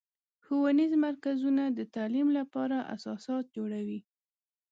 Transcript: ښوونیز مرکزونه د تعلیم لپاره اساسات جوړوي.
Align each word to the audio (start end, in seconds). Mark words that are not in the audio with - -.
ښوونیز 0.43 0.91
مرکزونه 1.05 1.63
د 1.69 1.79
تعلیم 1.95 2.27
لپاره 2.39 2.77
اساسات 2.95 3.43
جوړوي. 3.55 3.99